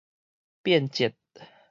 [0.63, 1.13] 變節